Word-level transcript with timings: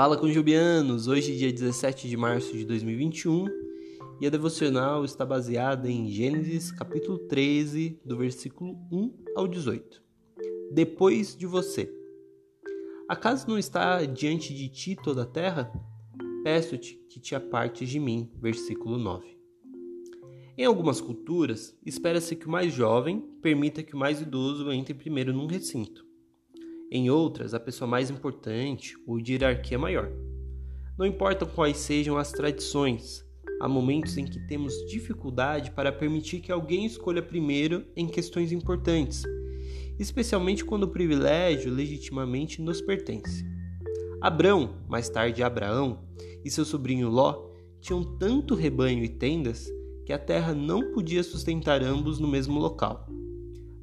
Fala 0.00 0.16
com 0.16 0.32
Jubianos! 0.32 1.08
Hoje, 1.08 1.36
dia 1.36 1.52
17 1.52 2.08
de 2.08 2.16
março 2.16 2.56
de 2.56 2.64
2021, 2.64 3.44
e 4.18 4.26
a 4.26 4.30
devocional 4.30 5.04
está 5.04 5.26
baseada 5.26 5.90
em 5.90 6.08
Gênesis 6.08 6.72
capítulo 6.72 7.18
13, 7.18 8.00
do 8.02 8.16
versículo 8.16 8.78
1 8.90 9.12
ao 9.36 9.46
18. 9.46 10.02
Depois 10.72 11.36
de 11.36 11.44
você. 11.44 11.92
Acaso 13.10 13.46
não 13.46 13.58
está 13.58 14.02
diante 14.06 14.54
de 14.54 14.70
ti 14.70 14.96
toda 14.96 15.24
a 15.24 15.26
terra? 15.26 15.70
Peço-te 16.42 16.94
que 17.10 17.20
te 17.20 17.34
apartes 17.34 17.86
de 17.86 18.00
mim. 18.00 18.32
Versículo 18.40 18.96
9. 18.96 19.38
Em 20.56 20.64
algumas 20.64 21.02
culturas, 21.02 21.78
espera-se 21.84 22.34
que 22.36 22.46
o 22.46 22.50
mais 22.50 22.72
jovem 22.72 23.20
permita 23.42 23.82
que 23.82 23.94
o 23.94 23.98
mais 23.98 24.22
idoso 24.22 24.72
entre 24.72 24.94
primeiro 24.94 25.34
num 25.34 25.46
recinto. 25.46 26.08
Em 26.92 27.08
outras, 27.08 27.54
a 27.54 27.60
pessoa 27.60 27.88
mais 27.88 28.10
importante 28.10 28.96
ou 29.06 29.20
de 29.20 29.34
hierarquia 29.34 29.78
maior. 29.78 30.10
Não 30.98 31.06
importa 31.06 31.46
quais 31.46 31.76
sejam 31.76 32.18
as 32.18 32.32
tradições, 32.32 33.24
há 33.60 33.68
momentos 33.68 34.18
em 34.18 34.24
que 34.24 34.44
temos 34.48 34.74
dificuldade 34.90 35.70
para 35.70 35.92
permitir 35.92 36.40
que 36.40 36.50
alguém 36.50 36.84
escolha 36.84 37.22
primeiro 37.22 37.86
em 37.94 38.08
questões 38.08 38.50
importantes, 38.50 39.22
especialmente 40.00 40.64
quando 40.64 40.82
o 40.82 40.90
privilégio 40.90 41.72
legitimamente 41.72 42.60
nos 42.60 42.80
pertence. 42.80 43.46
Abrão, 44.20 44.74
mais 44.88 45.08
tarde 45.08 45.44
Abraão, 45.44 46.00
e 46.44 46.50
seu 46.50 46.64
sobrinho 46.64 47.08
Ló 47.08 47.50
tinham 47.80 48.02
tanto 48.18 48.56
rebanho 48.56 49.04
e 49.04 49.08
tendas 49.08 49.64
que 50.04 50.12
a 50.12 50.18
terra 50.18 50.52
não 50.52 50.90
podia 50.92 51.22
sustentar 51.22 51.84
ambos 51.84 52.18
no 52.18 52.26
mesmo 52.26 52.58
local. 52.58 53.06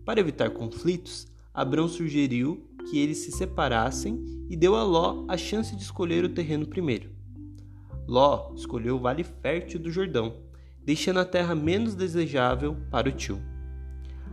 Para 0.04 0.20
evitar 0.20 0.50
conflitos, 0.50 1.26
Abrão 1.54 1.88
sugeriu 1.88 2.68
que 2.90 3.00
eles 3.00 3.20
se 3.20 3.32
separassem 3.32 4.24
e 4.50 4.56
deu 4.56 4.76
a 4.76 4.84
Ló 4.84 5.26
a 5.28 5.38
chance 5.38 5.76
de 5.76 5.82
escolher 5.82 6.24
o 6.24 6.30
terreno 6.30 6.66
primeiro. 6.66 7.12
Ló 8.08 8.54
escolheu 8.56 8.96
o 8.96 9.00
vale 9.00 9.24
fértil 9.24 9.80
do 9.80 9.92
Jordão, 9.92 10.36
deixando 10.86 11.20
a 11.20 11.26
terra 11.26 11.54
menos 11.54 11.96
desejável 11.96 12.78
para 12.90 13.10
o 13.10 13.12
tio. 13.12 13.42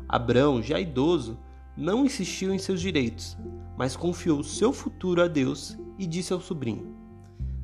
Abrão, 0.08 0.62
já 0.62 0.78
idoso, 0.78 1.36
não 1.76 2.04
insistiu 2.04 2.54
em 2.54 2.58
seus 2.58 2.80
direitos, 2.80 3.36
mas 3.76 3.96
confiou 3.96 4.44
seu 4.44 4.72
futuro 4.72 5.20
a 5.20 5.26
Deus 5.26 5.76
e 5.98 6.06
disse 6.06 6.32
ao 6.32 6.40
sobrinho: 6.40 6.94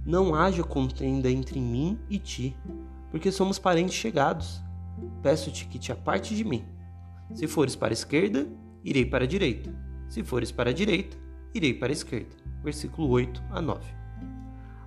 Não 0.04 0.34
haja 0.34 0.64
contenda 0.64 1.30
entre 1.30 1.60
mim 1.60 1.96
e 2.08 2.18
ti, 2.18 2.56
porque 3.12 3.30
somos 3.30 3.58
parentes 3.58 3.94
chegados. 3.94 4.60
Peço-te 5.22 5.66
que 5.66 5.78
te 5.78 5.92
aparte 5.92 6.34
de 6.34 6.44
mim. 6.44 6.64
Se 7.32 7.46
fores 7.46 7.76
para 7.76 7.92
a 7.92 7.94
esquerda, 7.94 8.48
irei 8.82 9.04
para 9.06 9.24
a 9.24 9.28
direita 9.28 9.72
se 10.10 10.24
fores 10.24 10.50
para 10.50 10.70
a 10.70 10.74
direita, 10.74 11.16
irei 11.54 11.72
para 11.72 11.88
a 11.88 11.92
esquerda. 11.92 12.36
Versículo 12.62 13.08
8 13.08 13.42
a 13.50 13.62
9. 13.62 13.80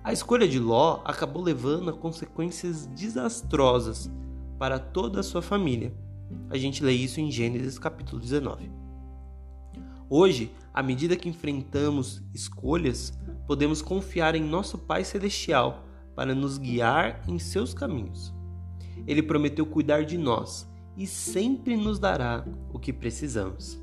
A 0.04 0.12
escolha 0.12 0.46
de 0.46 0.60
Ló 0.60 1.00
acabou 1.02 1.42
levando 1.42 1.88
a 1.88 1.94
consequências 1.94 2.86
desastrosas 2.88 4.10
para 4.58 4.78
toda 4.78 5.20
a 5.20 5.22
sua 5.22 5.40
família. 5.40 5.94
A 6.50 6.58
gente 6.58 6.84
lê 6.84 6.92
isso 6.92 7.20
em 7.20 7.30
Gênesis 7.30 7.78
capítulo 7.78 8.20
19. 8.20 8.70
Hoje, 10.10 10.52
à 10.74 10.82
medida 10.82 11.16
que 11.16 11.28
enfrentamos 11.28 12.22
escolhas, 12.34 13.18
podemos 13.46 13.80
confiar 13.80 14.34
em 14.34 14.42
nosso 14.42 14.76
Pai 14.76 15.04
Celestial 15.04 15.86
para 16.14 16.34
nos 16.34 16.58
guiar 16.58 17.22
em 17.26 17.38
seus 17.38 17.72
caminhos. 17.72 18.32
Ele 19.06 19.22
prometeu 19.22 19.64
cuidar 19.64 20.04
de 20.04 20.18
nós 20.18 20.70
e 20.98 21.06
sempre 21.06 21.76
nos 21.78 21.98
dará 21.98 22.44
o 22.72 22.78
que 22.78 22.92
precisamos. 22.92 23.82